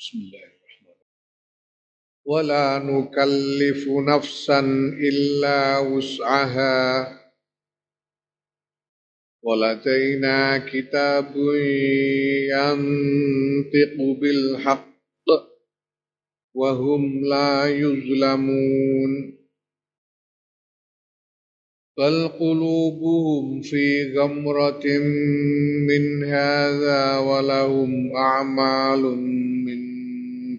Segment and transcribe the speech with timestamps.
[0.00, 1.11] بسم الله الرحمن الرحيم
[2.25, 4.59] ولا نكلف نفسا
[5.09, 6.81] إلا وسعها
[9.43, 11.33] ولدينا كتاب
[12.53, 14.91] ينطق بالحق
[16.55, 19.11] وهم لا يظلمون
[21.97, 24.85] بل قلوبهم في غمرة
[25.89, 29.29] من هذا ولهم أعمال من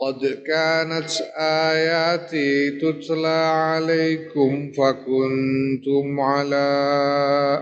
[0.00, 6.68] قد كانت آياتي تتلى عليكم فكنتم على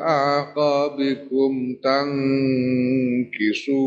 [0.03, 3.79] أعقابكم تنكسون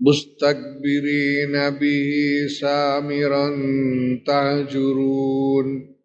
[0.00, 2.10] مستكبرين به
[2.60, 3.48] سامرا
[4.26, 5.96] تهجرون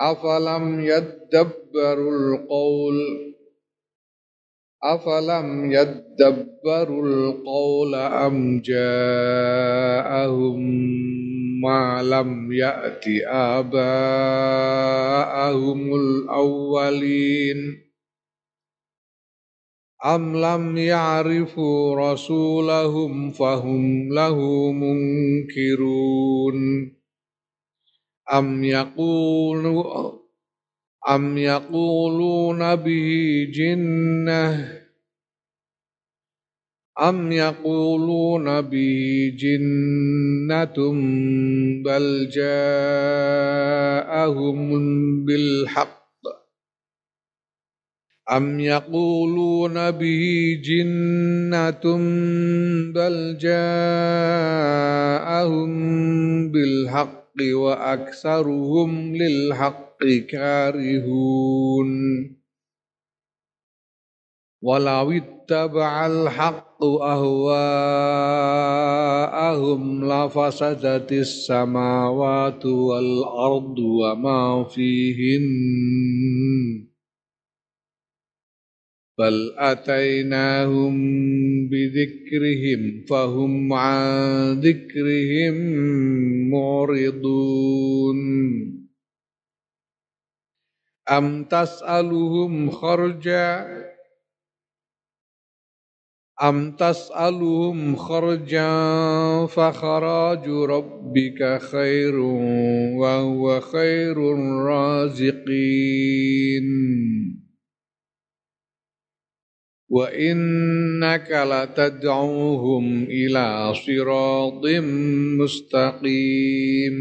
[0.00, 3.28] أفلم يدبروا القول
[4.83, 10.59] afalam yaddabbarul qawla am ja'ahum
[11.63, 13.87] ma lam ya'ti aba'ahumul
[16.27, 17.79] awwalin
[20.03, 26.59] am lam ya'rifu rasulahum fahum lahu munkirun
[28.27, 30.22] am yaqulu
[31.09, 34.83] أم يقولون به جنة
[37.01, 40.91] أم يقولون به جنة
[41.83, 42.85] بل جاءهم
[45.25, 46.03] بالحق
[48.31, 51.97] أم يقولون به جنة
[52.93, 53.73] بل جاءهم
[56.51, 61.89] بالحق haqqi wa aksaruhum lil haqqi karihun.
[64.61, 67.65] Walau ittaba'al haqqu ahwa'ahum
[70.05, 75.49] lafasadatis samawati wal ardu wa ma fihin.
[79.19, 80.95] بل أتيناهم
[81.69, 85.55] بذكرهم فهم عن ذكرهم
[86.51, 88.17] معرضون.
[91.11, 93.83] أم تسألهم خرجا؟
[96.43, 102.15] أم تسألهم خرجا فخراج ربك خير
[102.99, 105.43] وهو خير الرازقين.
[109.93, 114.85] wa innaka latad'uhum ila siratim
[115.37, 116.95] mustaqim.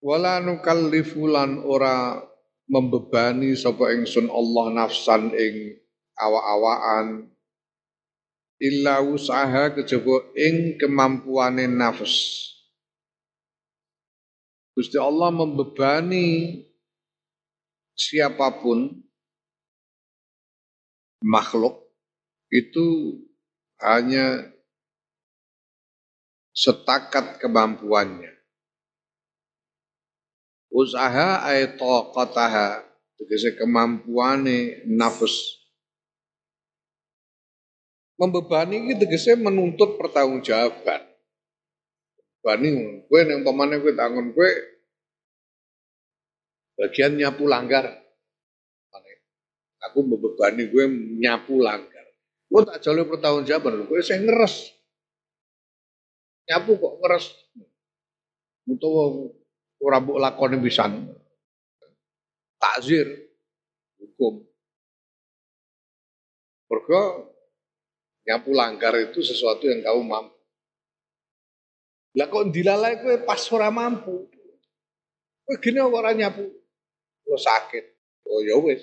[0.00, 2.16] Wala nukallifu lan ora
[2.64, 5.76] membebani sapa ingsun Allah nafsan ing
[6.16, 7.28] awa-awaan
[8.56, 12.48] illa usaha kejaba ing kemampuane nafs
[14.72, 16.56] Gusti Allah membebani
[17.92, 19.01] siapa pun
[21.24, 21.78] makhluk
[22.52, 23.18] itu
[23.80, 24.52] hanya
[26.52, 28.30] setakat kemampuannya.
[30.72, 32.84] Usaha ay taqataha
[33.16, 35.62] tegese kemampuane nafs
[38.16, 41.02] membebani iki tegese menuntut pertanggungjawaban.
[42.42, 42.68] Bani
[43.06, 44.50] kowe ning pamane kowe tangon kowe
[46.78, 47.44] bagian nyapu
[49.90, 50.84] aku membebani gue
[51.18, 52.06] nyapu langgar
[52.48, 54.70] gue tak jalur pertanggungjawaban gue saya ngeres
[56.46, 57.26] nyapu kok ngeres
[58.66, 59.30] utawa
[59.82, 61.10] ora mbok lakoni pisan.
[62.62, 63.10] Takzir
[63.98, 64.46] hukum.
[66.70, 67.02] Mergo
[68.22, 70.38] nyapu langgar itu sesuatu yang kamu mampu.
[72.12, 74.30] Lah kok dilalai kowe pas ora mampu.
[75.42, 76.46] Kowe gini ora nyapu.
[77.26, 77.84] Lo sakit.
[78.30, 78.80] Oh ya wis.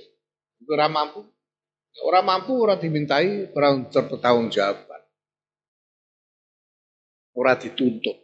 [0.68, 1.24] Ora mampu.
[2.04, 5.02] Ora mampu ora dimintai ora bertanggung jawaban.
[7.38, 8.18] Ora dituntut.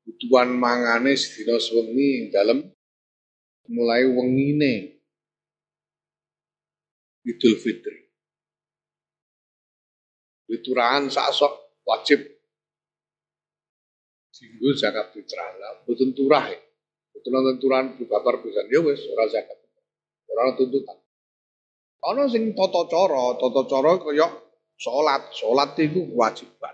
[0.06, 2.62] kebutuhan mangane sedina sewengi dalam
[3.74, 5.02] mulai wengine
[7.26, 8.02] Idul Fitri.
[10.50, 12.31] Diturahan sok wajib
[14.42, 16.58] singgung zakat fitrah lah, betul turah ya.
[17.14, 19.62] Betul nonton turahan babar bisa ya wes ora zakat.
[20.34, 20.98] Ora tuntutan.
[22.02, 24.28] Ana sing tata cara, tata cara kaya
[24.74, 26.74] salat, salat itu kewajiban.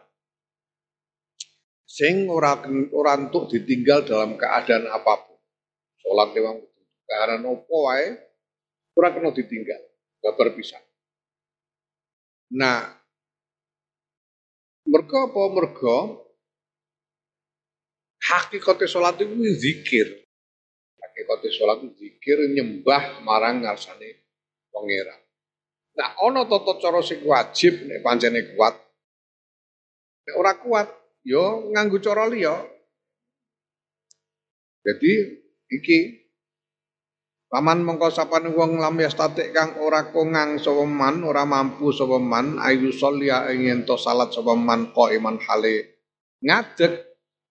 [1.83, 2.55] Sing ora
[2.95, 5.35] ora untuk ditinggal dalam keadaan apa pun.
[5.99, 6.63] Salat memang
[7.03, 8.15] karena nopo wae
[8.95, 9.83] ora kena ditinggal,
[10.23, 10.79] babar pisan.
[12.55, 12.87] Nah,
[14.87, 16.26] mergo apa mergo
[18.21, 20.07] hakikate salat itu zikir.
[20.97, 24.25] Hakikate salat itu zikir nyembah marang ngarsane
[24.73, 25.21] pangeran.
[25.97, 28.77] Nah, ana tata cara sing wajib nek pancene kuat.
[30.29, 30.87] Nek ora kuat,
[31.25, 32.53] yo nganggo cara liya.
[34.85, 35.11] Jadi
[35.73, 36.27] iki
[37.47, 40.83] Paman mengko sapane wong lam yastatik kang ora kongang sapa
[41.23, 45.95] ora mampu sapa man ayu sholia ing to salat sapa man iman hale
[46.43, 47.06] ngadeg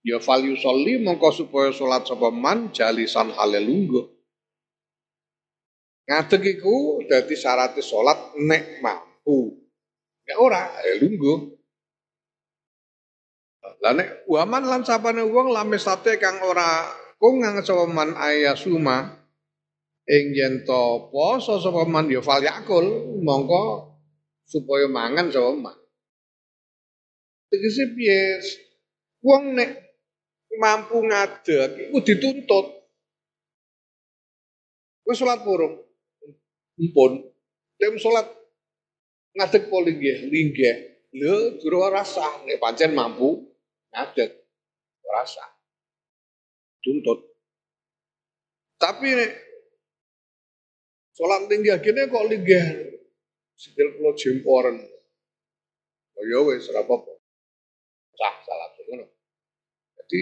[0.06, 4.06] ya fal yusolli mengko supaya salat sapa man jalisan hale lungguh.
[6.06, 9.58] Ngadeg iku dadi syarat salat nek mampu.
[10.30, 11.38] Nek ora ya lungguh.
[13.82, 16.86] Lah nek waman lan sapane wong lame sate kang ora
[17.18, 19.26] kongang sapa man ayasuma
[20.06, 23.90] ing yen to poso sapa man ya fal yakul mongko
[24.46, 25.76] supaya mangan sapa man.
[27.50, 28.38] Tegese piye?
[29.26, 29.85] Wong nek
[30.58, 32.66] mampu ngadeg iku dituntut.
[35.06, 35.80] Wis salat purung.
[36.76, 37.12] Mpun.
[37.78, 38.26] Dem salat
[39.36, 40.76] ngadeg po linggih, linggih.
[41.16, 43.46] Lho, durung nek pancen mampu
[43.94, 44.30] ngadeg.
[45.06, 45.46] Rasa.
[46.82, 47.22] Tuntut.
[48.76, 49.32] Tapi nek
[51.14, 52.66] salat linggih kene kok linggih.
[53.56, 54.76] Sikil kula jemporen.
[56.16, 56.84] Oh ya wis ora.
[58.16, 58.34] Sah
[58.88, 59.04] ngono.
[60.00, 60.20] Jadi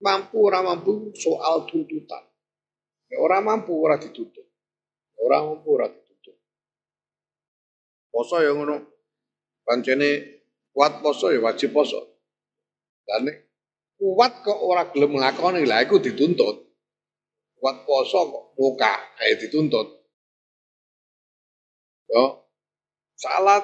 [0.00, 2.24] mampu ora mampu soal tuntutan.
[3.20, 4.46] Orang mampu ora dituntut.
[5.20, 6.36] Orang mampu ora dituntut.
[8.08, 8.80] Poso ya ngono.
[9.62, 10.40] Pancene
[10.72, 12.00] kuat poso ya wajib poso.
[13.04, 13.28] Dan
[14.00, 16.56] kuat kok ora gelem nglakoni lah iku dituntut.
[17.60, 20.00] Kuat poso kok muka kayak dituntut.
[22.10, 22.42] Yo,
[23.14, 23.62] salat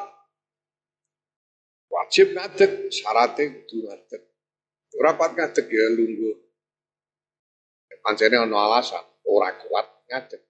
[1.91, 4.23] wajib ngadeg, syaratnya kudu ngadeg.
[4.97, 6.37] Ora kuat ngadeg ya lungguh.
[8.01, 10.41] Pancene ana alasan, ora kuat ngadeg.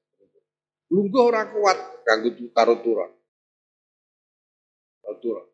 [0.92, 3.10] Lungguh ora kuat kanggo karo turun.
[5.16, 5.46] Turun.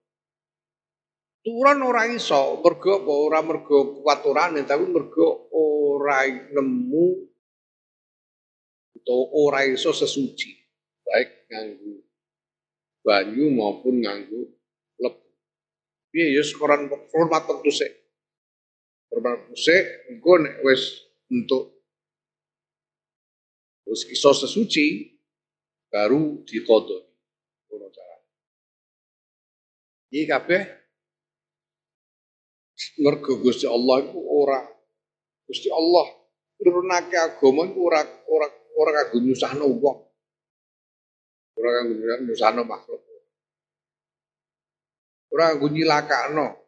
[1.43, 7.07] Turun ora iso, mergo apa ora mergo kuat urane, tapi mergo ora nemu
[8.99, 10.51] atau ora iso sesuci.
[11.07, 12.03] Baik nganggo
[13.03, 14.51] banyu maupun nganggo
[14.99, 15.27] lebu.
[16.11, 18.02] Piye ya sekoran hormat tentu sik.
[19.13, 21.73] Hormat sik engko nek wis untuk
[23.93, 25.05] Terus iso sesuci
[25.93, 27.03] baru dikodok.
[27.69, 28.17] Ngono cara.
[30.09, 30.63] Iki kabeh
[33.05, 34.65] mergo Gusti Allah iku ora
[35.45, 36.09] Gusti Allah
[36.57, 38.01] nurunake agama iku ora
[38.33, 38.49] ora
[38.81, 39.99] ora kanggo nyusahno wong.
[41.61, 41.93] Ora kanggo
[42.25, 43.03] nyusano makhluk.
[45.37, 46.62] Ora kanggo nyilakakno.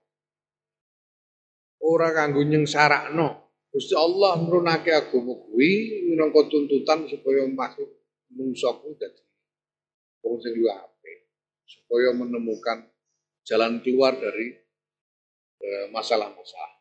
[1.84, 3.44] Ora kanggo nyengsakno.
[3.68, 7.90] Gusti Allah nurunake agama kuwi minangka tuntutan supaya makhluk
[8.30, 9.18] mungsaku dadi
[10.22, 11.18] wong sing luwih apik
[11.66, 12.86] supaya menemukan
[13.42, 14.54] jalan keluar dari
[15.58, 16.72] eh, masalah-masalah.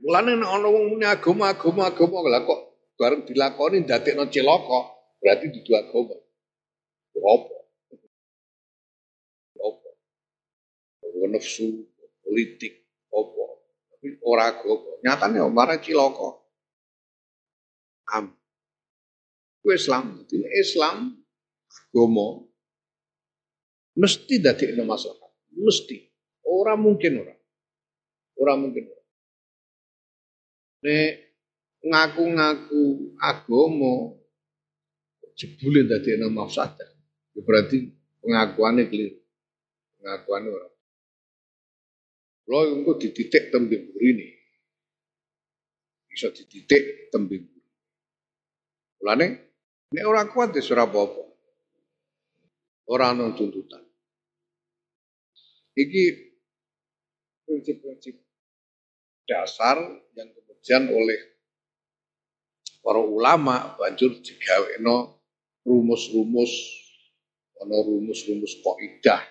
[0.00, 2.60] Mulane nek ana wong muni agama agama lah kok
[2.96, 4.80] bareng dilakoni ndadekno cilaka
[5.20, 6.16] berarti dudu agama.
[7.14, 7.56] Apa?
[9.60, 9.90] Apa?
[11.12, 11.92] Apa nafsu
[12.24, 12.83] politik
[13.14, 13.44] apa?
[13.94, 14.90] Tapi ora agama.
[15.06, 16.42] Nyatane marah cilaka.
[18.12, 18.34] Am.
[19.64, 21.16] Ku Islam, jadi Islam
[21.72, 22.44] agama
[23.96, 25.30] mesti dadekno masalah.
[25.54, 26.10] Mesti.
[26.44, 27.34] Ora mungkin ora.
[28.36, 29.04] Ora mungkin ora.
[30.84, 31.10] Nek
[31.80, 32.82] ngaku-ngaku
[33.16, 34.20] agama
[35.38, 36.90] jebule dadekno mafsadah.
[37.32, 37.88] Ya berarti
[38.20, 39.18] pengakuannya keliru.
[39.98, 40.68] Pengakuannya ora.
[42.44, 44.28] Lo engko dididik tembe ini.
[46.08, 47.70] Bisa dididik tembe mburi.
[49.00, 49.26] Mulane
[49.92, 51.22] nek ora kuat ya ora apa-apa.
[52.84, 53.80] Ora ana tuntutan.
[55.74, 56.04] Iki
[57.48, 58.14] prinsip-prinsip
[59.24, 59.80] dasar
[60.14, 61.20] yang kemudian oleh
[62.84, 65.16] para ulama banjur digawekno
[65.64, 66.52] rumus-rumus
[67.64, 69.24] ana rumus-rumus kaidah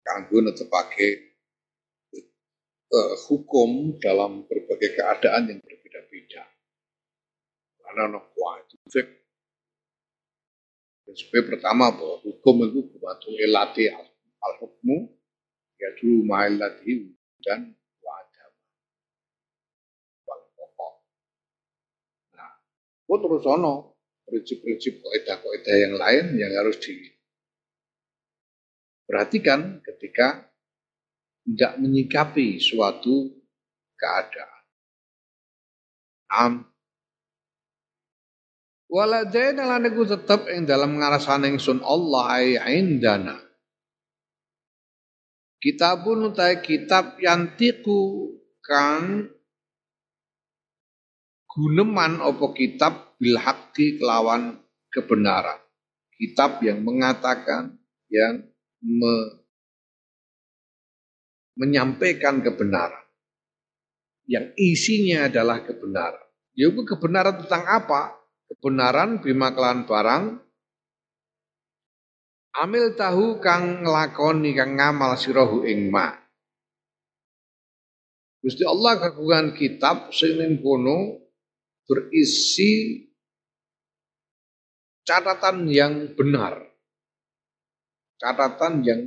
[0.00, 1.25] kanggo netepake
[2.92, 6.44] uh, hukum dalam berbagai keadaan yang berbeda-beda.
[7.82, 9.26] Karena ana kuatifik
[11.06, 13.86] Prinsip pertama bahwa hukum itu batu elati
[14.42, 15.06] al-hukmu
[15.78, 17.14] ya dulu ma'ilati
[17.46, 17.70] dan
[20.26, 20.94] pokok.
[22.34, 22.58] Nah,
[23.06, 23.94] kok terus ono
[24.26, 30.50] prinsip-prinsip kaidah-kaidah yang lain yang harus diperhatikan ketika
[31.46, 33.30] tidak menyikapi suatu
[33.94, 34.62] keadaan.
[36.26, 36.54] Am.
[38.90, 43.38] Waladaina lan iku tetep ing dalam ngarasane ingsun Allah ay indana.
[45.62, 48.30] Kitabun utai kitab yantiku
[48.62, 49.26] kang
[51.50, 54.60] guneman opo kitab bil haqqi kelawan
[54.92, 55.58] kebenaran.
[56.16, 57.74] Kitab yang mengatakan
[58.12, 58.46] yang
[58.80, 59.14] me,
[61.56, 63.04] menyampaikan kebenaran.
[64.28, 66.24] Yang isinya adalah kebenaran.
[66.56, 68.16] Ya kebenaran tentang apa?
[68.46, 70.46] Kebenaran bima kelan barang
[72.56, 76.08] Amil tahu kang nglakoni kang ngamal sirahu ing ma.
[78.40, 81.20] Gusti Allah kagungan kitab sing ning kono
[81.84, 83.04] berisi
[85.04, 86.64] catatan yang benar.
[88.16, 89.00] Catatan yang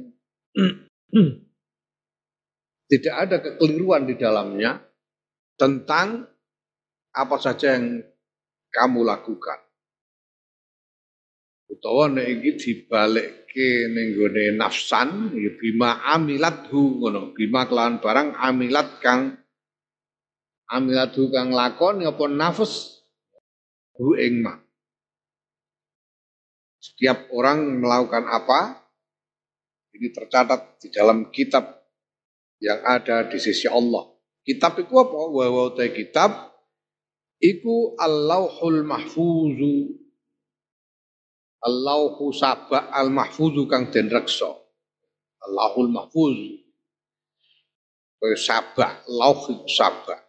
[2.89, 4.81] tidak ada kekeliruan di dalamnya
[5.53, 6.25] tentang
[7.13, 8.01] apa saja yang
[8.73, 9.61] kamu lakukan.
[11.69, 18.97] Utawa nek iki dibalikke ning gone nafsan ya bima amilathu ngono, bima kelawan barang amilat
[19.05, 19.37] kang
[20.65, 23.05] amilathu kang lakon apa nafas
[24.01, 24.41] hu ing.
[26.81, 28.81] Setiap orang melakukan apa
[29.93, 31.78] ini tercatat di dalam kitab
[32.59, 34.07] yang ada di sisi Allah.
[34.43, 35.15] Kitab itu apa?
[35.15, 36.31] Wa kitab.
[37.39, 39.99] Iku Allahul Mahfuzu.
[41.59, 44.47] Allahu sabak al mahfuzu kang den reksa.
[45.43, 46.59] Allahul Mahfuz
[48.19, 50.19] kaya sabak lauh iku sabak.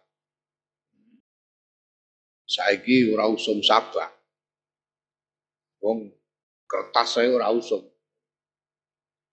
[2.47, 4.11] Saiki ora usum sabak.
[5.79, 6.11] Wong
[6.67, 7.83] kertas saya ora usum.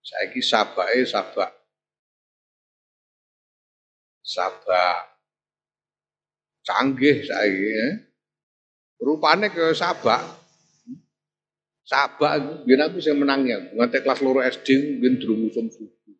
[0.03, 1.58] Saiki sabake sabak
[4.29, 5.19] sabak
[6.69, 7.89] canggih saiki ya.
[9.01, 10.21] Rupane ke sabak.
[11.89, 16.13] Sabak biyen aku sing menang ya, kelas loro SD biyen durung usum suku.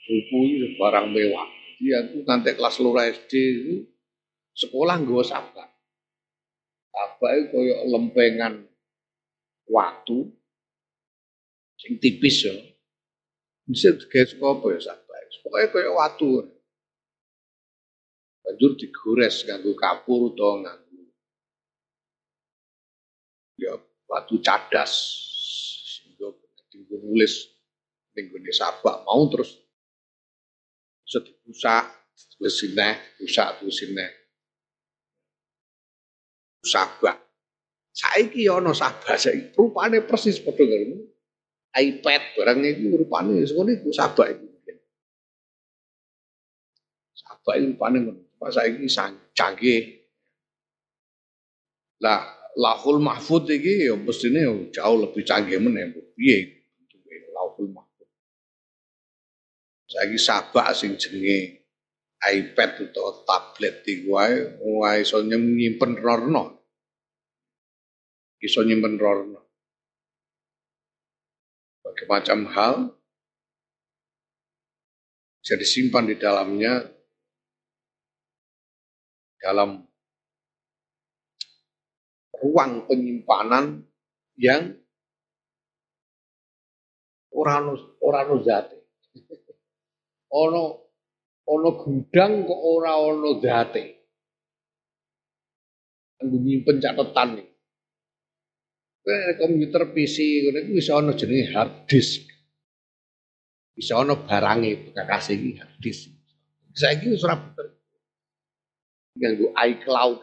[0.00, 1.44] Suku itu barang mewah.
[1.76, 3.74] Jadi aku kelas loro SD itu
[4.56, 5.68] sekolah nggawa sabak.
[6.88, 8.64] Sabak itu koyo lempengan
[9.68, 10.32] waktu
[11.76, 12.56] sing tipis ya.
[13.68, 15.01] Bisa saka apa ya sabak.
[15.40, 16.44] Pokoke koyo watu
[18.42, 21.00] banjur digores nganggo kapur utawa nganggo
[23.56, 23.72] ya
[24.04, 24.92] batu cadas
[25.88, 26.28] sehingga
[26.68, 27.48] tinggal nulis
[28.12, 29.08] ning sabak.
[29.08, 29.56] Mau terus
[31.06, 31.84] bisa dibusak
[32.36, 32.56] tulis
[33.16, 33.78] busak tulis
[36.62, 37.16] sabak.
[37.92, 39.52] Saiki ana Sabah saiki.
[39.52, 40.96] Rupane persis padha karo
[41.72, 44.51] iPad barang iku rupane ngono iku Sabah iku.
[47.42, 48.22] Iku rupane ngono.
[48.38, 48.86] Pak saiki
[49.34, 49.82] canggih.
[52.02, 52.22] Lah
[52.58, 55.90] lahul mahfud iki ya mestine jauh lebih canggih meneh.
[56.14, 56.66] Piye
[57.34, 58.08] lahul mahfud.
[59.90, 61.66] Saiki Sabah sing jenenge
[62.22, 66.62] iPad atau tablet iku wae wae iso nyimpen rorno
[68.42, 69.40] iso nyimpen rorno.
[71.82, 72.74] Berbagai macam hal
[75.42, 76.86] bisa disimpan di dalamnya
[79.42, 79.82] dalam
[82.38, 83.82] ruang penyimpanan
[84.38, 84.78] yang
[87.34, 88.78] orang orang zate.
[90.30, 90.62] Ono
[91.42, 93.84] ono gudang kok ora ono zate.
[96.22, 97.52] Anggo nyimpen catatan nih
[99.38, 102.22] komputer PC iku bisa ana jenenge hard disk.
[103.74, 106.14] Bisa ana barange bekakase iki hard disk.
[106.72, 107.36] Saiki wis ora.
[109.18, 110.20] Nganggo iCloud.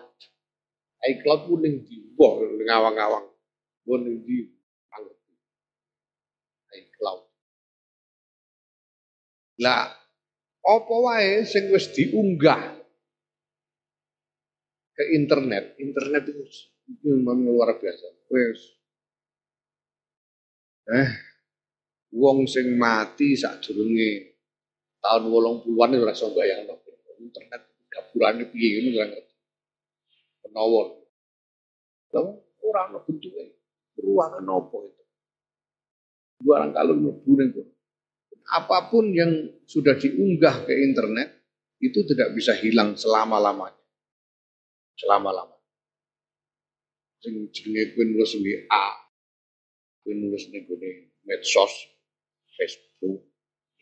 [0.99, 1.97] iCloud ku ning ndi?
[2.19, 3.27] Wah, ngawang-ngawang.
[3.87, 4.37] Mun ning ndi?
[6.69, 7.21] iCloud.
[9.59, 9.89] Lah,
[10.63, 12.77] apa wae sing wis diunggah
[14.93, 16.43] ke internet, internet itu,
[17.05, 18.61] memang luar biasa wis
[20.89, 21.09] eh
[22.17, 24.33] wong sing mati sadurunge
[24.97, 26.81] tahun 80-an ora iso bayangno
[27.21, 27.68] internet
[27.99, 29.33] gapurane piye ngono ngerti
[30.47, 30.87] penawon
[32.15, 32.21] lha
[32.65, 33.43] ora ono bentuke.
[33.99, 35.03] Ruangan apa itu.
[36.39, 37.51] Barang kalau mlebu ning
[38.49, 41.43] apa pun yang sudah diunggah ke internet
[41.83, 43.77] itu tidak bisa hilang selama-lamanya.
[44.95, 45.59] Selama-lamanya.
[47.19, 48.85] Sing jenenge kowe nulis WA,
[50.01, 50.63] kowe nulis ning
[51.27, 51.73] medsos,
[52.55, 53.27] Facebook,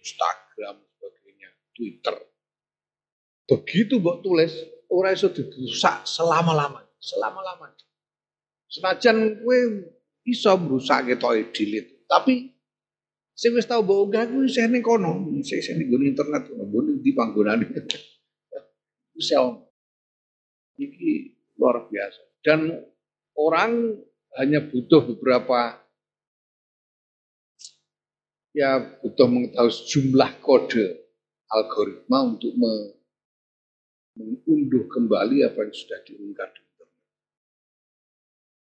[0.02, 2.18] Instagram, sebagainya, Twitter.
[3.48, 4.52] Begitu mbok tulis,
[4.92, 7.80] ora iso dirusak selama-lamanya, selama-lamanya.
[8.68, 9.58] Senajan kowe
[10.28, 12.52] iso merusak ketoke delete, tapi
[13.32, 17.66] sing wis tau mbok kuwi isih ning kono, isih isih ning internet, mbok di panggonane.
[19.18, 19.34] Wis
[20.78, 21.14] Iki
[21.58, 22.22] luar biasa.
[22.46, 22.70] Dan
[23.34, 23.98] orang
[24.38, 25.82] hanya butuh beberapa
[28.54, 30.86] ya butuh mengetahui jumlah kode
[31.50, 32.54] algoritma untuk
[34.18, 37.02] mengunduh kembali apa yang sudah diunggah di internet.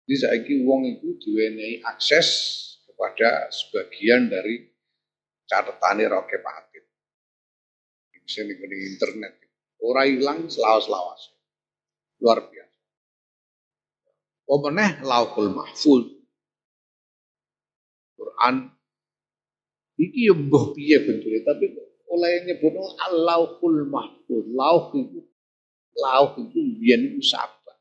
[0.07, 2.29] Jadi saya wong itu diwenehi akses
[2.87, 4.67] kepada sebagian dari
[5.47, 6.85] catatan Roke Patit.
[8.27, 9.39] Bisa di internet.
[9.79, 11.31] Orang hilang selawas-lawas.
[12.19, 12.81] Luar biasa.
[14.47, 16.07] Pemeneh lauhul mahfuz.
[18.17, 18.73] Quran
[20.01, 21.67] iki yo mbah piye bentuke tapi
[22.09, 24.45] oleh nyebutno al-lauhul mahfuz.
[24.55, 25.21] Lauh itu
[25.97, 27.79] lauh itu biyen iku sahabat.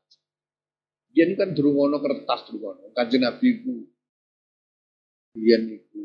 [1.12, 2.88] Biyen kan durung ana kertas durung ana.
[2.96, 3.74] Kanjeng Nabi iku
[5.36, 6.02] biyen iku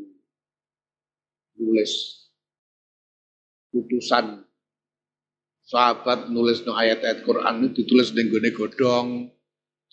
[1.62, 1.92] nulis
[3.72, 4.44] putusan
[5.64, 9.08] sahabat nulis no ayat-ayat Quran itu ditulis ning gone godhong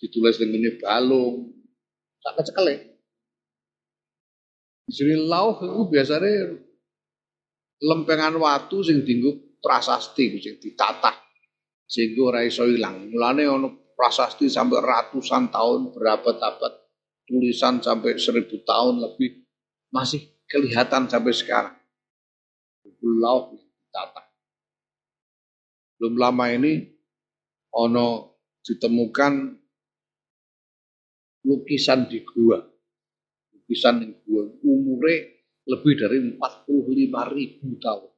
[0.00, 1.52] ditulis dengan ini balung,
[2.24, 2.74] tak kecekele.
[4.90, 6.56] Jadi lauh itu biasanya
[7.84, 11.14] lempengan watu sing dinggo prasasti sing ditata
[11.90, 13.10] sehingga ora iso ilang.
[13.10, 16.72] Mulane ono prasasti sampai ratusan tahun, berabad-abad,
[17.26, 19.42] tulisan sampai seribu tahun lebih
[19.90, 21.76] masih kelihatan sampai sekarang.
[23.02, 24.22] Lauh ditata.
[25.98, 26.88] Belum lama ini
[27.74, 29.32] ono ditemukan
[31.44, 32.62] lukisan di gua.
[33.52, 35.16] Lukisan di gua umure
[35.66, 38.10] lebih dari 45 ribu tahun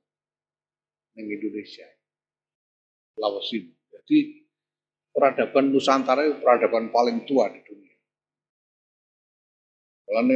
[1.13, 1.92] di Indonesia.
[3.19, 3.69] Lawasin.
[3.93, 4.19] Jadi
[5.13, 7.97] peradaban Nusantara itu peradaban paling tua di dunia.
[10.09, 10.35] Karena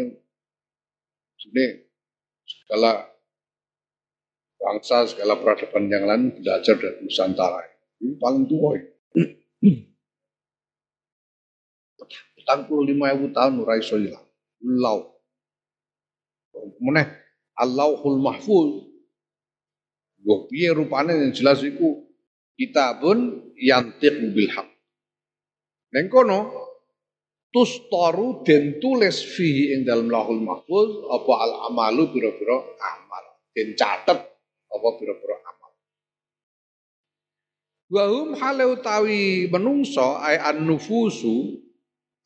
[1.47, 1.65] ini
[2.45, 3.07] segala
[4.61, 7.65] bangsa, segala peradaban yang lain belajar dari Nusantara.
[8.01, 8.77] Ini paling tua.
[8.77, 8.87] Ya.
[12.87, 13.99] lima ribu tahun ora iso.
[14.63, 15.19] Lau.
[16.79, 17.07] Meneh
[17.59, 18.87] Allahul Mahfuz.
[20.23, 22.06] Gue piye rupane yang jelas iku
[22.57, 24.69] kitabun yantiq bil haq.
[25.93, 26.41] Neng kono
[27.53, 33.25] tustoru den tulis fihi ing dalam lahul mahfuz apa al amalu biro-biro amal.
[33.53, 34.19] Den catet
[34.73, 35.71] apa biro-biro amal.
[37.87, 41.63] Wahum hale utawi menungso ay an nufusu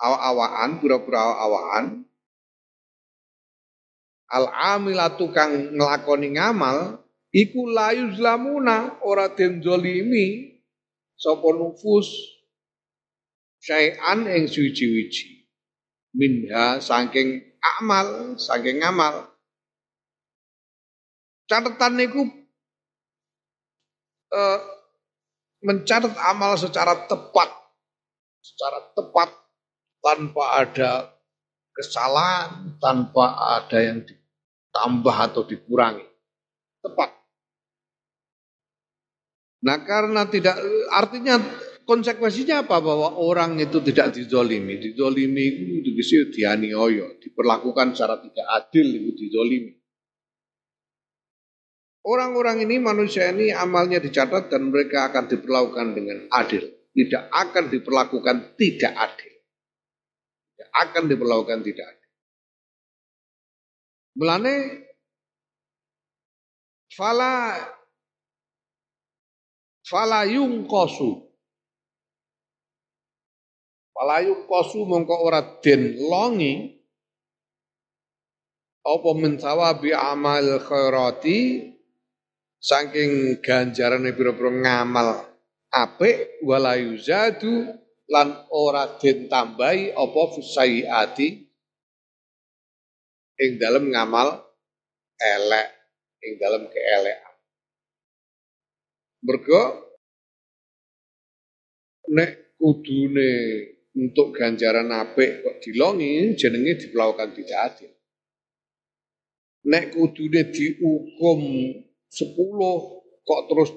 [0.00, 1.84] awak-awakan, pura-pura awak-awakan.
[4.30, 10.58] Al-amilatu kang nglakoni ngamal iku layu zlamuna ora den zalimi
[11.14, 12.10] sapa nufus
[13.62, 15.46] syai'an ing suci-wici
[16.14, 17.42] minha saking
[17.78, 19.30] amal saking ngamal
[21.46, 22.26] catatan niku
[24.34, 24.58] uh,
[25.62, 27.50] mencatat amal secara tepat
[28.40, 29.28] secara tepat
[30.00, 31.20] tanpa ada
[31.76, 34.16] kesalahan tanpa ada yang di
[34.70, 36.06] tambah atau dikurangi.
[36.80, 37.19] Tepat.
[39.60, 40.56] Nah karena tidak,
[40.88, 41.36] artinya
[41.84, 42.80] konsekuensinya apa?
[42.80, 44.80] Bahwa orang itu tidak dizolimi.
[44.80, 45.44] Dizolimi
[45.84, 45.90] itu
[46.32, 49.76] dianiaya, diperlakukan secara tidak adil itu dizolimi.
[52.00, 56.64] Orang-orang ini, manusia ini amalnya dicatat dan mereka akan diperlakukan dengan adil.
[56.96, 59.32] Tidak akan diperlakukan tidak adil.
[60.56, 62.08] Tidak akan diperlakukan tidak adil.
[64.16, 64.54] Mulane
[66.96, 67.54] fala
[69.90, 70.22] fala
[70.70, 71.18] kosu
[73.90, 76.78] Fala kosu mongko ora den longi
[78.86, 79.34] apa min
[79.82, 81.38] bi amal khairati
[82.62, 85.08] saking ganjarane pira-pira ngamal
[85.74, 87.68] apik wala yuzadu
[88.08, 91.28] lan ora den tambahi apa fisayiati
[93.42, 94.48] ing dalam ngamal
[95.18, 95.66] elek
[96.24, 97.29] ing dalam keelekan.
[99.20, 99.62] Mergo
[102.10, 103.30] nek kudune
[103.96, 107.92] untuk ganjaran apik kok dilongi jenenge dipelawakan tidak adil.
[109.68, 111.40] Nek kudune dihukum
[112.08, 113.70] 10 kok terus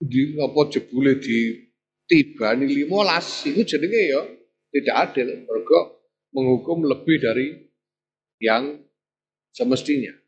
[0.00, 1.68] di apa jebule di
[2.04, 4.20] tibani 15 itu jenenge ya
[4.76, 5.28] tidak adil.
[5.48, 5.80] Mergo
[6.36, 7.48] menghukum lebih dari
[8.40, 8.76] yang
[9.56, 10.19] semestinya.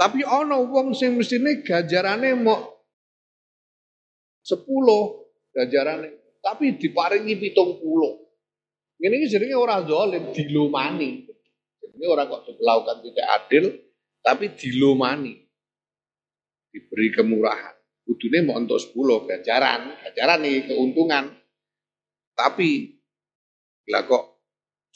[0.00, 2.56] Tapi ono wong sing mestine gajarane mau
[4.40, 8.16] sepuluh gajarane, tapi diparingi pitung puluh.
[8.96, 11.28] Ini jadinya orang zalim dilumani.
[11.84, 13.64] Ini orang kok melakukan tidak adil,
[14.24, 15.36] tapi dilumani.
[16.72, 17.76] Diberi kemurahan.
[18.00, 21.28] Kudune mau untuk sepuluh gajaran, gajaran nih keuntungan.
[22.32, 22.96] Tapi
[23.92, 24.24] lah kok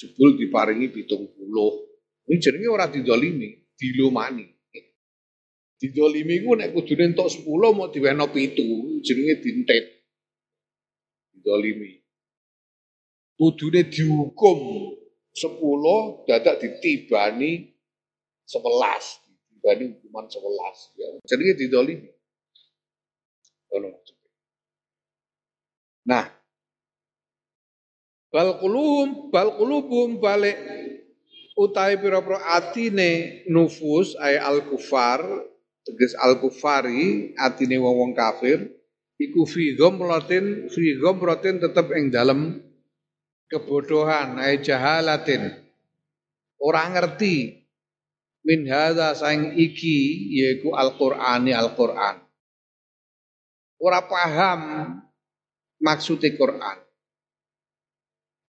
[0.00, 1.92] jebul diparingi pitung puluh.
[2.24, 4.53] Ini jenenge ora didolimi, dilumani.
[5.80, 8.64] Didolimi ku nek kudune entuk 10 mau diweno pitu,
[9.04, 9.84] jenenge dintet.
[11.34, 11.90] Didolimi.
[13.34, 14.58] Kudune dihukum
[15.34, 17.74] 10 dadak ditibani
[18.46, 18.54] 11,
[19.26, 21.06] ditibani hukuman 11 ya.
[21.26, 22.08] Jenenge didolimi.
[26.04, 26.28] Nah,
[28.34, 30.58] Bal kulum, bal kulubum balik
[31.54, 35.22] utai pira-pira atine nufus ay al kufar
[35.84, 38.72] teges al kufari atine wong wong kafir
[39.20, 42.60] iku fi gomrotin fi gomrotin tetep ing dalem
[43.52, 45.52] kebodohan ay jahalatin.
[46.58, 47.64] Orang ngerti
[48.44, 52.24] min hadza saing iki yaiku al-Qur'ani Al-Qur'an.
[53.80, 54.60] Ora paham
[55.82, 56.78] maksudnya Quran.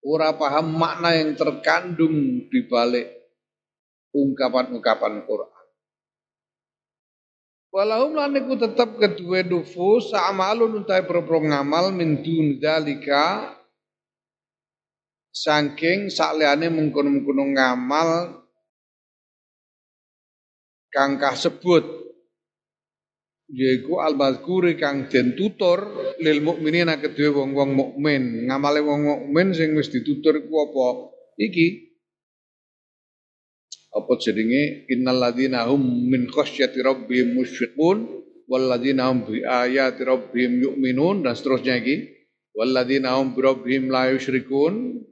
[0.01, 3.07] Ora paham makna yang terkandung di balik
[4.11, 5.50] ungkapan-ungkapan Quran.
[7.71, 13.55] Walahum lan iku tetep kedua nufus amalun untai propro ngamal min dun dalika
[15.31, 18.09] saking sakliane mengkono-mengkono ngamal
[20.91, 22.01] kang sebut
[23.51, 28.47] yaiku al-mazkuri kang den tutur lil mukminina kedue wong-wong mukmin.
[28.47, 30.87] Ngamale wong mukmin sing wis ditutur iku apa?
[31.39, 31.90] Iki
[33.91, 38.07] apa jenenge innal ladzina hum min khasyati rabbihim musyfiqun
[38.47, 42.07] wal ladzina hum bi ayati rabbihim yu'minun dan seterusnya iki
[42.55, 45.03] wal ladzina hum bi rabbihim la yusyrikun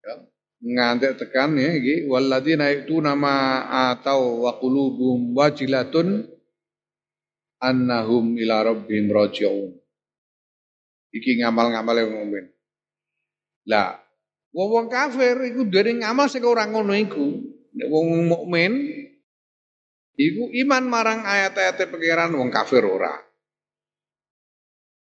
[0.00, 0.14] ya
[0.58, 6.38] ngantek tekan ya iki wal ladzina itu nama atau wa qulubuhum wajilatun
[7.62, 9.74] annahum ila rabbihim raji'un.
[11.14, 12.46] Iki ngamal-ngamal yang mukmin.
[13.68, 13.98] Lah,
[14.52, 17.26] wong kafir iku dari ngamal sing ora ngono iku.
[17.78, 18.72] Nek wong mukmin
[20.18, 23.14] iku iman marang ayat-ayat pengiran wong kafir ora.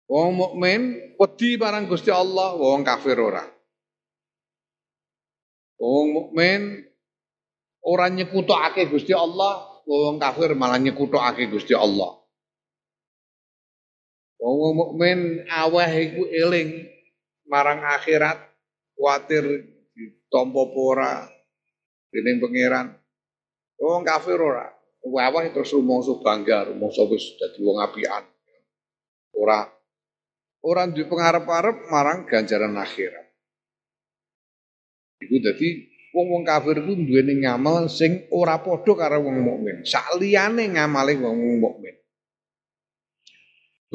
[0.10, 3.46] Wong mukmin wedi marang Gusti Allah, wong kafir ora.
[5.78, 6.82] Wong mukmin
[7.86, 12.18] ora nyekutokake Gusti Allah, wong kafir malah nyekutokake Gusti Allah.
[14.42, 16.90] Wong mukmin aweh iku eling
[17.46, 18.49] marang akhirat,
[19.00, 19.64] kuatir
[19.96, 21.24] ditampa ora
[22.12, 23.00] dening pangeran.
[23.80, 24.68] Wong kafir ora.
[25.00, 28.28] Wawah terus rumangsa bangga, rumangsa wis dadi wong apian.
[29.40, 29.64] Ora
[30.60, 33.24] ora duwe pengarep-arep marang ganjaran akhirat.
[35.24, 39.88] Iku dadi wong-wong kafir iku duweni ngamal sing ora padha karo wong mukmin.
[39.88, 41.96] Saliyane ngamale wong mukmin.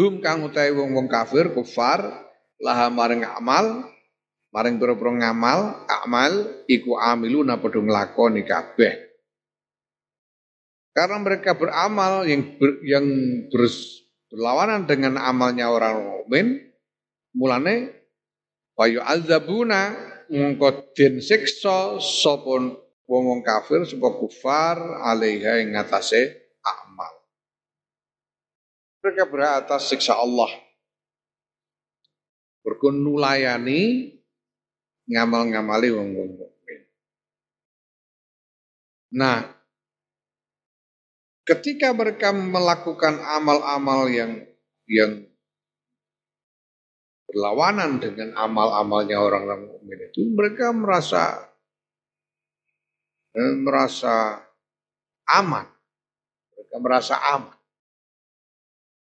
[0.00, 2.00] Hum kang utahe wong-wong kafir kufar
[2.64, 3.93] laha maring amal
[4.54, 6.32] maring pira-pira ngamal amal
[6.70, 9.10] iku amiluna padha nglakoni kabeh.
[10.94, 13.06] Karena mereka beramal yang ber, yang
[13.50, 13.66] ber,
[14.30, 16.70] berlawanan dengan amalnya orang mukmin,
[17.34, 17.90] mulane
[18.78, 19.90] bayu azabuna
[20.30, 22.78] mengko den siksa sapa
[23.10, 26.30] wong kafir sapa kufar alaiha ing ngatasé
[26.62, 27.10] amal.
[29.02, 30.48] Mereka berat atas siksa Allah.
[32.62, 34.14] Berkun nulayani
[35.08, 36.80] ngamal-ngamali wong wong mukmin.
[39.14, 39.46] Nah,
[41.44, 44.42] ketika mereka melakukan amal-amal yang
[44.88, 45.28] yang
[47.28, 51.50] berlawanan dengan amal-amalnya orang-orang mukmin itu, mereka merasa
[53.36, 54.40] eh, merasa
[55.28, 55.66] aman.
[56.54, 57.56] Mereka merasa aman.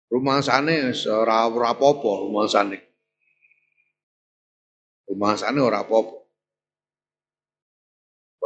[0.10, 0.90] Rumah sana
[1.22, 2.89] ora ora apa-apa rumah sana.
[5.10, 6.18] Rumah sana ora apa-apa.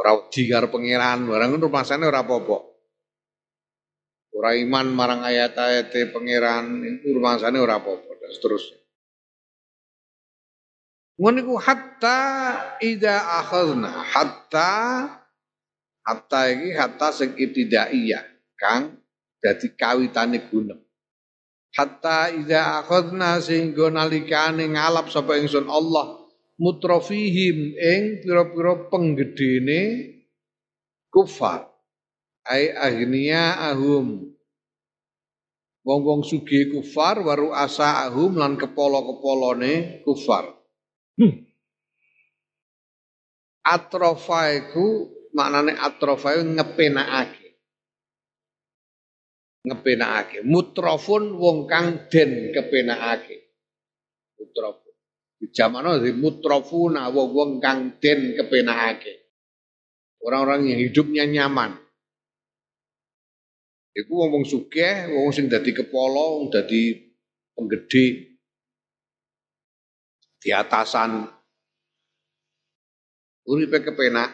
[0.00, 2.58] Ora digar pangeran, barang rumah sana ora apa-apa.
[4.34, 8.80] Ora iman marang ayat-ayat pangeran itu rumah sana ora apa-apa dan seterusnya.
[11.14, 12.20] Ngono iku hatta
[12.82, 14.72] ida akhadna hatta
[16.02, 18.24] hatta iki hatta sing ibtidaiyah
[18.58, 18.98] kang
[19.38, 20.82] dadi kawitane gunem
[21.70, 26.23] hatta idza akhadna sehingga nalikane ngalap sapa ingsun Allah
[26.60, 29.80] mutrafihim ing pira-pira penggedene
[31.10, 31.66] kufar
[32.46, 34.34] ai agnia ahum
[35.84, 40.54] wong-wong sugih kufar waru asa ahum lan kepolo-kepolone kufar
[41.18, 41.34] hmm.
[43.64, 47.44] atrofa iku maknane atrofa ngepenakake
[49.64, 50.44] ngepenakake.
[50.44, 53.36] Mutrofun wong kang den kepenakake.
[54.36, 54.83] Mutrofun.
[55.44, 59.28] Di zamano di mutrofuna wong wong kang den kepenakake.
[60.24, 61.76] Orang-orang yang hidupnya nyaman.
[63.92, 66.96] Iku wong wong sugih, wong sing dadi kepala, wong dadi
[67.52, 68.04] penggede
[70.40, 71.28] di atasan
[73.44, 74.32] uripe kepenak.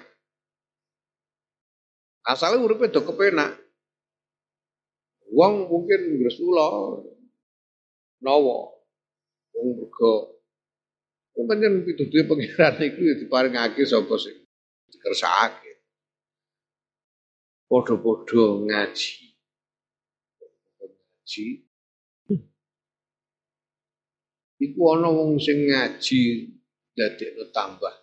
[2.23, 3.59] Asalnya uripe do kepenak.
[5.35, 7.03] Wong mungkin Gresula
[8.23, 8.71] nawa
[9.59, 10.40] wong mergo
[11.35, 14.37] wong pancen pituduhe pangeran iku ya diparingake sapa sing
[14.91, 15.71] dikersakake.
[17.71, 19.13] Padha-padha ngaji.
[20.83, 21.47] Ngaji.
[24.61, 26.21] Iku ana wong sing ngaji
[26.93, 27.95] dadekno tambah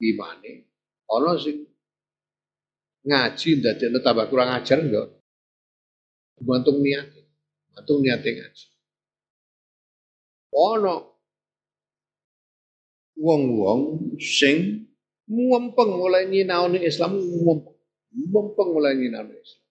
[0.00, 0.70] imane,
[1.10, 1.66] ana sing
[3.04, 5.10] ngaji dadekno tambah kurang ajar enggak?
[6.38, 7.10] Gumantung niat.
[7.74, 8.66] Gumantung niat ngaji.
[10.56, 11.15] Ono
[13.16, 14.86] wong-wong sing
[15.26, 17.76] mumpeng mulai nyinaoni Islam mumpeng,
[18.12, 19.64] mumpeng mulai nyinaoni Islam.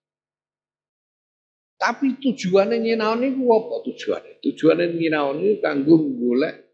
[1.75, 4.41] Tapi tujuannya nyinaoni ku apa tujuannya?
[4.41, 6.65] Tujuannya nyinaoni kanggo golek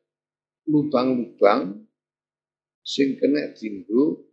[0.70, 1.84] lubang-lubang
[2.86, 4.24] sing kena tinggu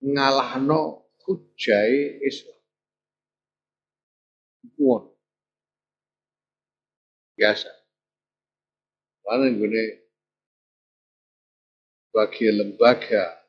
[0.00, 2.56] ngalahno hujai Islam.
[4.80, 5.12] Kuon.
[7.36, 7.68] Biasa.
[9.20, 9.99] Karena gue
[12.10, 13.40] bagi lembaga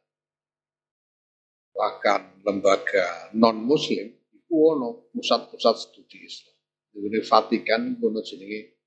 [1.74, 6.56] bahkan lembaga non muslim itu ono pusat-pusat studi Islam.
[6.92, 8.78] Ini Vatikan ono jenenge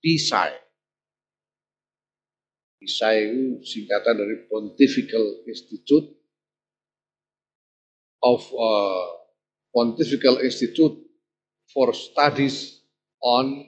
[0.00, 0.54] PISAI.
[2.78, 6.06] PISAI itu singkatan dari Pontifical Institute
[8.22, 9.06] of uh,
[9.74, 10.96] Pontifical Institute
[11.74, 12.86] for Studies
[13.18, 13.66] on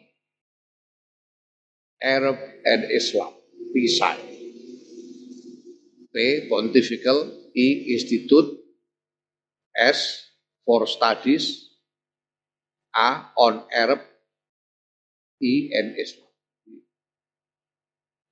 [1.99, 3.35] Arab and Islam,
[3.75, 4.28] PISAI.
[6.51, 8.59] Pontifical I Institute
[9.75, 10.27] S
[10.67, 11.71] for Studies
[12.95, 14.03] A on Arab
[15.39, 16.31] I and Islam.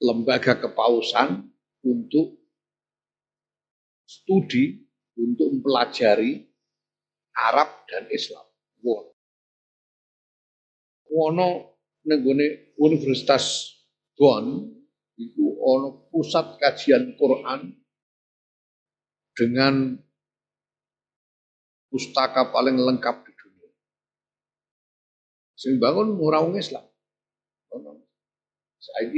[0.02, 1.46] Lembaga kepausan
[1.86, 2.42] untuk
[4.04, 4.84] studi
[5.16, 6.44] untuk mempelajari
[7.32, 8.44] Arab dan Islam.
[8.84, 9.16] Wow.
[11.16, 13.72] ono nenggone Universitas
[14.12, 14.75] Bonn
[15.16, 17.72] itu ono pusat kajian Quran
[19.36, 19.96] dengan
[21.88, 23.70] pustaka paling lengkap di dunia.
[25.56, 26.84] Sing bangun orang Islam.
[28.76, 29.08] Saya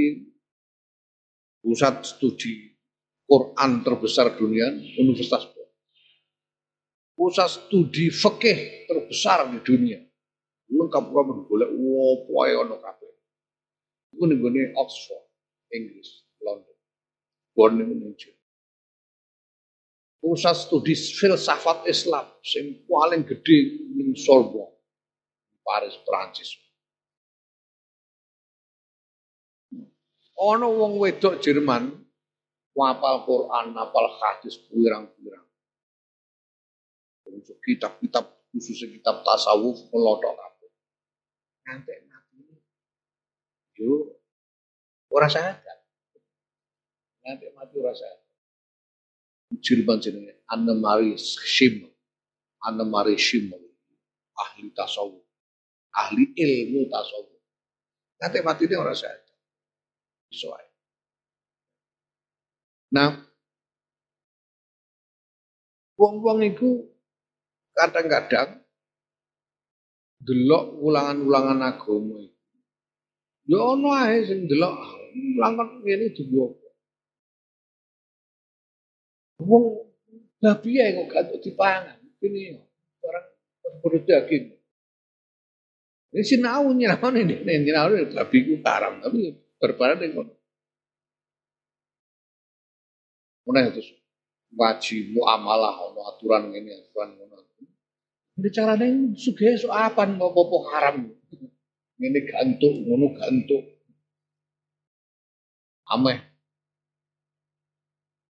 [1.62, 2.72] pusat studi
[3.28, 5.44] Quran terbesar dunia Universitas.
[7.18, 9.98] Pusat studi fikih terbesar di dunia.
[10.68, 13.12] Lengkap kamu boleh wopo ono kabeh.
[14.16, 15.27] Iku ning Oxford,
[15.72, 16.76] Inggris, London.
[17.52, 18.32] Bonn niku
[20.18, 24.74] Pusat studi filsafat Islam sing paling gede ning Sorbonne,
[25.62, 26.58] Paris, Prancis.
[30.38, 32.02] Ono wong wedok Jerman
[32.74, 35.46] wapal Quran, apal hadis pirang-pirang.
[37.62, 40.70] Kitab-kitab khususnya kitab tasawuf melotok kabeh.
[41.68, 42.38] Nanti mati.
[43.78, 44.17] Yo
[45.18, 45.58] ora sadar.
[47.26, 48.22] Nanti mati ora sadar.
[49.58, 51.90] Jerman jenenge Anne Marie Schimmel.
[52.62, 53.58] Anne Marie Schimmel.
[54.38, 55.26] Ahli tasawuf.
[55.98, 57.42] Ahli ilmu tasawuf.
[58.22, 59.26] Nanti mati dia orang sadar.
[60.30, 60.62] Soal.
[62.88, 63.20] Nah,
[65.98, 66.88] wong-wong itu
[67.76, 68.64] kadang-kadang
[70.22, 72.38] delok ulangan-ulangan agama itu.
[73.48, 74.76] Ya ono ae sing delok
[75.14, 76.56] ulangan ngene digowo.
[79.44, 79.64] Wong
[80.42, 81.98] babi ae kok gak dipangan.
[82.18, 82.58] Ini
[83.06, 83.26] orang
[83.78, 84.58] perut daging.
[86.08, 90.26] Ini sinau nyinau ini, sinau babi ku haram, tapi berbaran dengan
[93.48, 93.80] Mana itu
[94.52, 97.48] wajib muamalah ono aturan ini aturan ngono.
[98.36, 100.28] Ini carane sugih so apa mau
[100.68, 101.08] haram.
[101.96, 103.77] Ini gantuk ngono gantuk.
[105.88, 106.18] Ameh.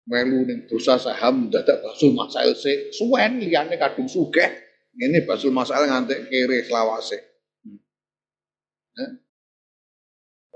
[0.09, 4.49] Melu ning dosa saham dadak basul masail se suwen liyane kadung sugih.
[4.97, 7.17] Ini basul masail ngantek kere selawase.
[8.97, 9.21] Hmm.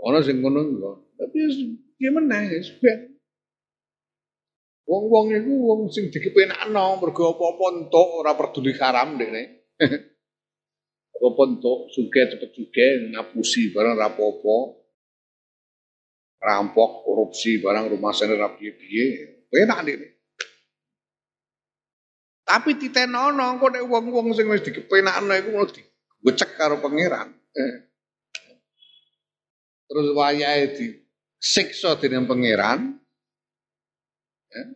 [0.10, 0.62] Ono sing ngono
[1.13, 1.49] Tapi ya
[2.10, 2.60] sebenarnya
[4.84, 9.43] Wong-wong iku wong sing dikepenakno mergo apa-apa entuk ora peduli haram dekne.
[11.23, 14.83] apa entuk sugih cepet sugih ngapusi barang ora apa-apa.
[16.43, 19.06] Rampok, korupsi barang rumah sana ora piye-piye.
[19.47, 20.08] Penak dekne.
[22.43, 27.32] Tapi titenono kok nek wong-wong sing wis dikepenakno iku mau digocek karo pangeran.
[27.56, 27.75] Eh.
[29.88, 30.86] Terus wayahe di
[31.39, 32.99] siksa dening pangeran,
[34.53, 34.67] Eh?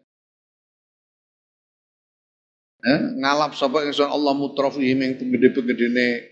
[2.88, 3.02] Eh?
[3.22, 6.26] ngalap sapa ingsun Allah mutrafi ing penggede-penggedene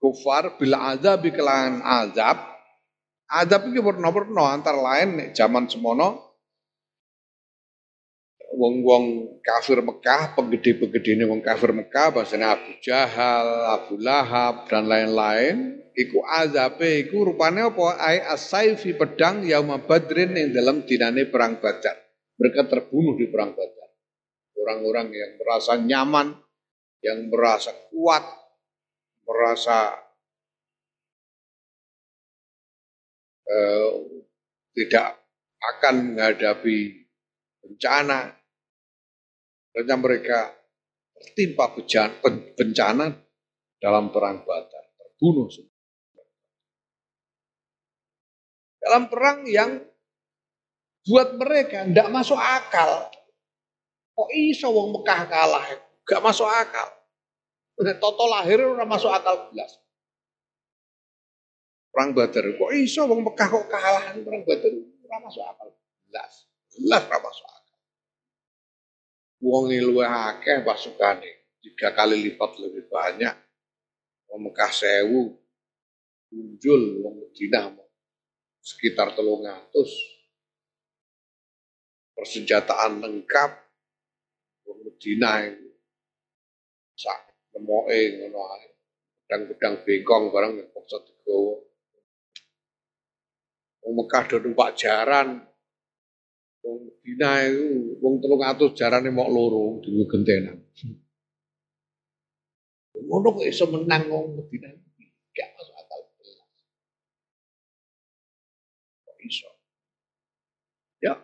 [0.00, 2.49] kufar bila azab kelangan azab
[3.30, 6.30] azab iki warna-warna antara lain zaman semono
[8.50, 16.20] wong-wong kafir Mekah, penggede-penggedene wong kafir Mekah, bahasanya Abu Jahal, Abu Lahab dan lain-lain, iku
[16.26, 17.96] azabe iku rupane apa?
[17.96, 21.96] Ai asaifi pedang yauma badrin yang dalam dinane perang Badar.
[22.36, 23.88] Mereka terbunuh di perang Badar.
[24.60, 26.36] Orang-orang yang merasa nyaman,
[27.00, 28.24] yang merasa kuat,
[29.24, 29.96] merasa
[33.50, 33.90] eh,
[34.78, 35.18] tidak
[35.60, 36.78] akan menghadapi
[37.60, 38.30] bencana.
[39.70, 40.50] Karena mereka
[41.14, 41.70] tertimpa
[42.58, 43.06] bencana
[43.78, 45.78] dalam perang Badar, terbunuh semua.
[48.80, 49.78] Dalam perang yang
[51.06, 53.08] buat mereka ndak masuk akal.
[54.16, 55.64] Kok iso wong Mekah kalah?
[56.04, 56.88] Gak masuk akal.
[57.96, 59.80] Toto lahir udah masuk akal belas.
[61.90, 62.46] Perang Badar.
[62.54, 64.72] Kok iso wong Mekah kok kalah perang Badar?
[65.04, 65.68] Ora masuk akal.
[66.06, 66.32] Belas.
[66.78, 67.78] Belas ora masuk akal.
[69.42, 73.34] Wong luwih akeh pasukane, tiga kali lipat lebih banyak.
[74.30, 75.34] Wong Mekah sewu,
[76.30, 77.74] muncul wong Madinah
[78.62, 79.90] sekitar telung atus.
[82.14, 83.66] Persenjataan lengkap.
[84.70, 85.66] Medina itu
[86.94, 88.70] sak nemoke ngono ae.
[89.26, 91.69] Pedang-pedang bengkong barang yang paksa digawa
[93.84, 95.44] wong Mekah do numpak jaran.
[96.60, 100.60] Wong Medina itu wong 300 jarane mok loro dinggo gentenan.
[103.00, 104.68] Ngono kok iso menang wong Medina
[105.32, 106.00] gak masuk akal.
[109.08, 109.50] Kok iso?
[111.00, 111.16] Ya.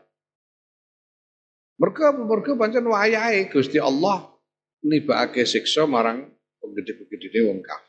[1.76, 4.32] Mereka mereka pancen wayahe Gusti Allah
[4.80, 6.32] nibake siksa marang
[6.64, 7.85] penggede-penggede wong kafir.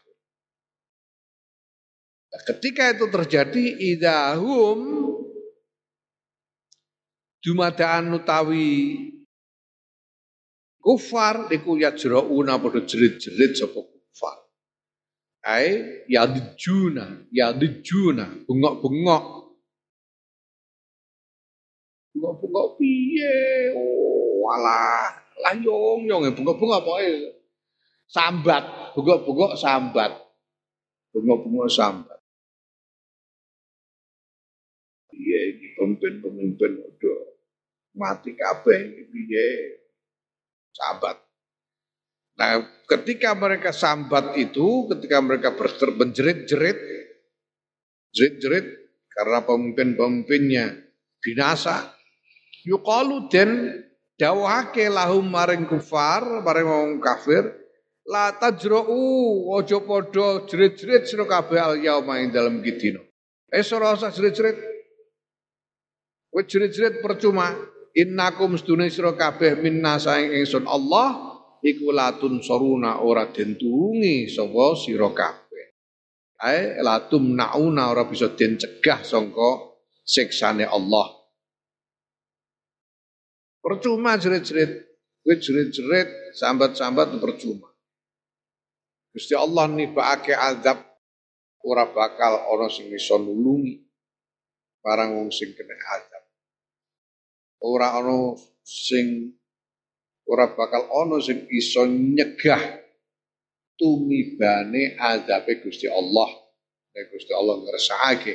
[2.46, 3.66] Ketika itu terjadi
[3.96, 4.80] idahum
[7.42, 9.00] dumadaan utawi
[10.84, 14.38] kufar iku yajrauna padha jerit-jerit sapa kufar.
[15.48, 19.26] Ai yadjuna, yadjuna, bengok-bengok.
[22.12, 23.72] Bengok-bengok piye?
[23.72, 27.32] Oh, alah, lah yong yong bengok-bengok pokoke
[28.12, 30.12] sambat, bengok-bengok sambat.
[31.16, 32.17] Bengok-bengok sambat.
[36.08, 37.22] Pemimpin-pemimpin udah
[37.98, 39.48] mati kabeh piye
[40.72, 41.18] sahabat.
[42.38, 46.78] Nah, ketika mereka sambat itu, ketika mereka berjerit-jerit,
[48.14, 48.68] jerit-jerit
[49.10, 50.86] karena pemimpin-pemimpinnya
[51.18, 51.98] binasa,
[52.62, 53.82] yukalu den
[54.22, 57.58] dawake lahum maring kufar, maring wong kafir,
[58.06, 59.02] la tajra'u
[59.58, 63.02] ojo podo jerit-jerit sira kabeh al yauma ing dalem kidina.
[63.50, 64.67] Eh ora usah jerit-jerit.
[66.38, 67.50] Kowe jerit-jerit percuma.
[67.98, 71.34] Innakum sedune sira kabeh minna saing ingsun Allah
[71.66, 75.66] iku latun soruna ora den tulungi sapa sira kabeh.
[76.46, 81.10] Ae latum nauna ora bisa den cegah sangka siksane Allah.
[83.58, 84.94] Percuma jerit-jerit,
[85.26, 87.66] kowe jerit-jerit, sambat-sambat percuma.
[89.10, 90.86] Gusti Allah nibakake azab
[91.66, 93.82] ora bakal ana sing iso nulungi
[94.86, 96.17] barang wong sing kena azab
[97.64, 99.34] ora ana sing
[100.28, 102.84] ora bakal ana sing iso nyegah
[103.78, 106.30] tumibane azabe Gusti Allah.
[106.98, 108.34] Nek Gusti Allah ngersakake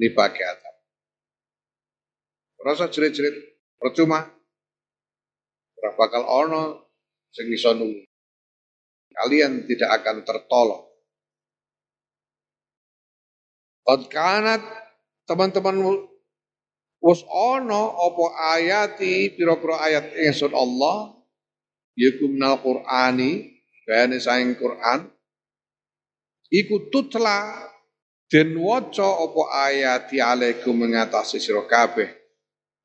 [0.00, 0.76] nipake azab.
[2.62, 3.36] Rasa jerit-jerit
[3.76, 4.24] percuma.
[5.78, 6.80] Ora bakal ana
[7.30, 8.08] sing iso nunggu.
[9.12, 10.84] Kalian tidak akan tertolong.
[13.82, 14.62] Qad kanat
[15.28, 16.08] teman-teman
[17.02, 21.18] Wus ono opo ayati pira-pira ayat ingsun Allah?
[21.98, 23.42] Yaiku minal Qur'ani
[23.82, 25.10] bayane saing Qur'an.
[26.46, 27.58] Iku tutla
[28.30, 32.06] den waca apa ayati alaikum mengatasi sira kabeh.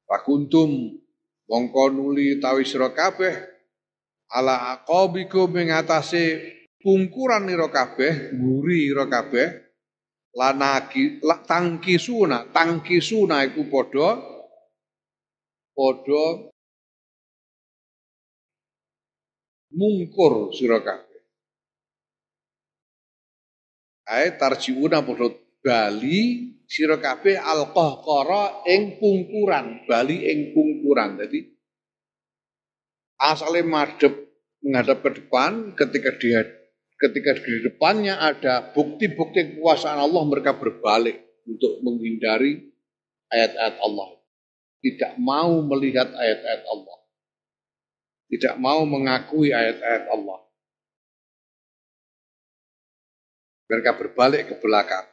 [0.10, 0.98] Pakuntum
[1.46, 3.38] mongko nuli tawi sira kabeh.
[4.34, 6.42] Ala aqabikum mengatasi
[6.82, 9.67] pungkuran nira kabeh nguri ira kabeh
[10.38, 11.18] lanaki
[11.50, 14.10] tangkisuna tangkisuna iku padha
[15.74, 16.26] padha
[19.74, 21.22] mungkur sira kabeh.
[24.08, 25.28] Ae tarjiuna padha
[25.66, 26.22] bali
[26.70, 31.18] sira kabeh alqahqara ing pungkuran bali ing pungkuran.
[31.18, 31.40] Jadi
[33.18, 34.14] asale madhep
[34.62, 36.46] menghadap ke depan ketika dia
[36.98, 42.74] ketika di depannya ada bukti-bukti kekuasaan Allah mereka berbalik untuk menghindari
[43.30, 44.10] ayat-ayat Allah.
[44.82, 46.98] Tidak mau melihat ayat-ayat Allah.
[48.28, 50.40] Tidak mau mengakui ayat-ayat Allah.
[53.68, 55.06] Mereka berbalik ke belakang.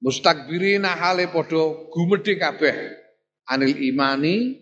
[0.00, 2.76] Mustakbirina hale podo gumedi kabeh
[3.48, 4.60] anil imani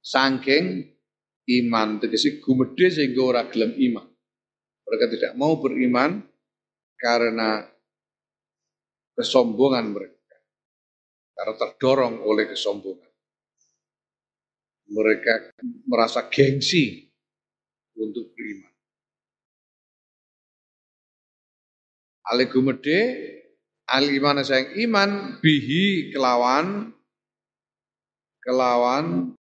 [0.00, 0.88] sangking
[1.44, 4.13] iman tegesi gumedi sehingga ora gelem iman.
[4.84, 6.20] Mereka tidak mau beriman
[7.00, 7.64] karena
[9.16, 10.36] kesombongan mereka.
[11.34, 13.12] Karena terdorong oleh kesombongan.
[14.94, 15.56] Mereka
[15.88, 17.08] merasa gengsi
[17.98, 18.72] untuk beriman.
[22.24, 23.00] Ali gumede,
[23.88, 25.10] ali iman sayang iman,
[25.44, 26.92] bihi kelawan,
[28.40, 29.36] kelawan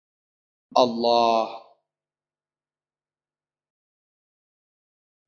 [0.73, 1.60] Allah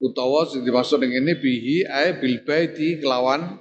[0.03, 3.55] utawa sing dimaksud dengan ini bihi ay bil baiti kelawan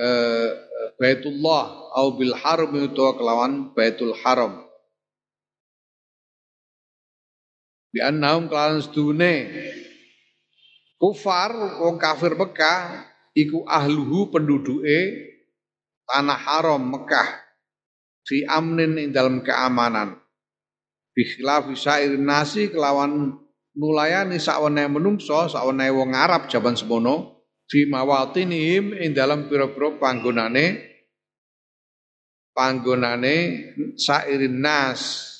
[0.00, 0.48] eh,
[0.96, 4.64] Baitullah au bil haram utawa kelawan Baitul Haram.
[7.92, 9.52] Bi annahum kelawan sedune
[10.98, 11.52] kufar
[11.84, 15.30] wong kafir Mekah iku ahluhu penduduke
[16.08, 17.28] tanah haram Mekah
[18.24, 20.18] fi amnin ing dalam keamanan.
[21.14, 23.43] Bi khilafi sairin nasi kelawan
[23.74, 30.94] nulayani sakwene menungso sakwene wong Arab jaman semono fi mawatinihim ing dalam pira-pira panggonane
[32.54, 33.34] panggonane
[33.98, 35.34] sairin nas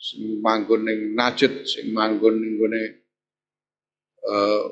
[0.00, 2.82] sing manggon ning Najd sing manggon ning gone
[4.24, 4.64] uh,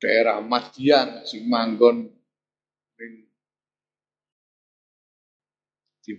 [0.00, 2.08] daerah Madian sing manggon
[2.96, 3.12] ning
[6.00, 6.12] di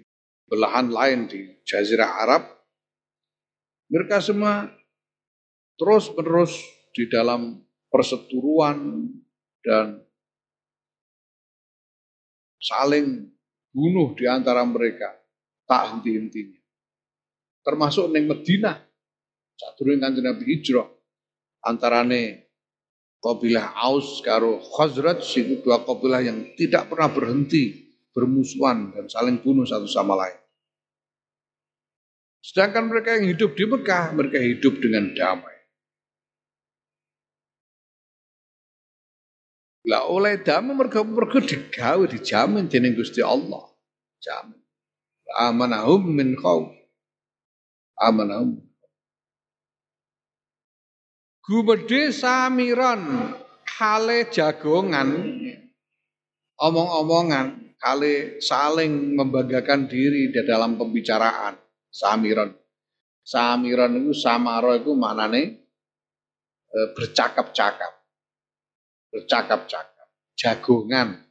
[0.45, 2.43] belahan lain di Jazirah Arab.
[3.89, 4.76] Mereka semua
[5.77, 6.57] terus-menerus
[6.91, 9.07] di dalam perseturuan
[9.61, 10.01] dan
[12.57, 13.29] saling
[13.69, 15.13] bunuh di antara mereka
[15.69, 16.59] tak henti-hentinya.
[17.61, 18.73] Termasuk neng Medina
[19.57, 20.89] saat kanjeng Nabi hijrah
[21.65, 22.47] antarane
[23.21, 29.65] kabilah Aus karo Khazraj itu dua kabilah yang tidak pernah berhenti bermusuhan dan saling bunuh
[29.65, 30.39] satu sama lain.
[32.41, 35.56] Sedangkan mereka yang hidup di Mekah, mereka hidup dengan damai.
[39.87, 43.71] Lah oleh damai mereka mereka digawe dijamin dening Gusti Allah.
[44.19, 44.59] Jamin.
[45.39, 46.75] Amanahum min khauf.
[47.95, 48.59] Amanahum.
[51.47, 53.31] Gumede samiran
[53.79, 55.07] hale jagongan
[56.59, 61.55] omong-omongan kali saling membanggakan diri di dalam pembicaraan
[61.87, 62.53] Samiron.
[63.25, 65.41] Samiron itu samaro itu maknane
[66.69, 67.96] e, bercakap-cakap.
[69.13, 70.07] Bercakap-cakap.
[70.37, 71.27] Jagongan.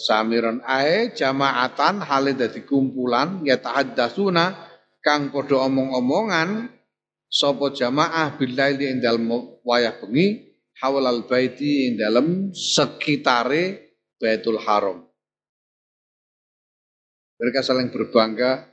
[0.00, 4.56] Samiron ae jamaatan halid dadi kumpulan ya tahaddasuna
[5.04, 6.72] kang padha omong-omongan
[7.28, 9.28] sapa jamaah billaili ing dalem
[9.60, 15.04] wayah bengi hawalal baiti ing dalem sekitare Baitul Haram.
[17.40, 18.68] Mereka saling berbangga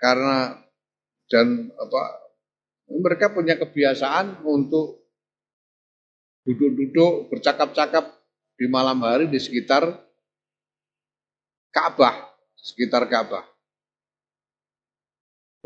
[0.00, 0.56] karena
[1.28, 2.25] dan apa
[2.90, 5.06] mereka punya kebiasaan untuk
[6.46, 8.14] duduk-duduk bercakap-cakap
[8.56, 9.90] di malam hari di sekitar
[11.74, 12.14] Ka'bah,
[12.56, 13.44] sekitar Ka'bah.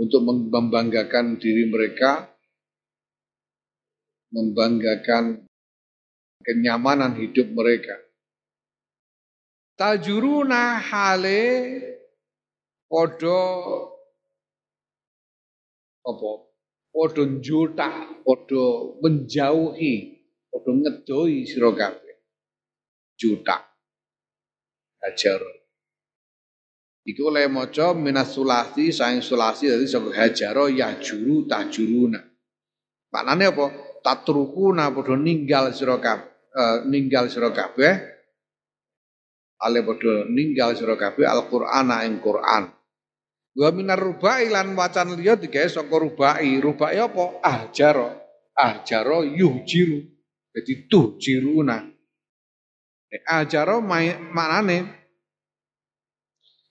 [0.00, 2.24] Untuk membanggakan diri mereka,
[4.32, 5.44] membanggakan
[6.40, 8.00] kenyamanan hidup mereka
[9.80, 11.40] tajuruna hale
[12.84, 13.40] podo
[16.04, 16.49] apa
[16.90, 19.94] podo juta podo menjauhi
[20.50, 22.18] podo ngedoi sira kabeh
[23.16, 23.56] juta
[25.00, 25.42] hajar
[27.00, 31.48] Iku oleh maca minas sulasi saing sulasi dadi saka hajaro ya juru.
[33.10, 33.66] Maknane apa?
[34.04, 37.92] Tatrukuna padha ninggal sira kabeh uh, ninggal sira kabeh
[39.60, 42.68] ale padha ninggal sira kabeh Al-Qur'ana ing Qur'an.
[43.50, 46.58] Wa minar rubai lan wacan liya digawe saka rubai.
[46.62, 47.42] Rubai apa?
[47.42, 48.14] Ahjaro.
[48.54, 50.06] Ahjaro yuhjiru.
[50.54, 51.82] Jadi tuh jiruna.
[53.26, 54.86] Ahjaro maknane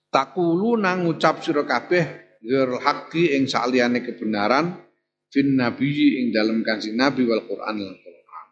[0.08, 2.04] takulu nang ngucap sira kabeh
[2.40, 4.80] ghair haqqi ing saliyane kebenaran
[5.28, 8.46] fin nabi ing dalam kanjeng nabi wal Qur'an lan Qur'an.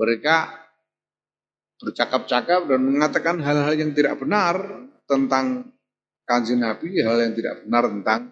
[0.00, 0.36] Mereka
[1.84, 5.73] bercakap-cakap dan mengatakan hal-hal yang tidak benar tentang
[6.24, 8.22] kanjeng Nabi, hal yang tidak benar tentang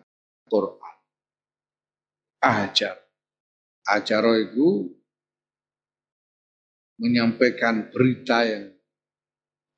[0.49, 0.97] Quran.
[2.43, 2.97] Ajar.
[3.83, 4.93] Ajar itu
[6.99, 8.73] menyampaikan berita yang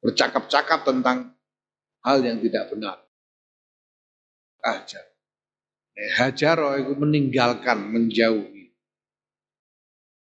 [0.04, 1.32] bercakap-cakap tentang
[2.04, 2.98] hal yang tidak benar.
[4.64, 5.04] Ajar.
[6.18, 8.74] Hajar itu meninggalkan, menjauhi.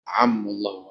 [0.08, 0.87] Amullah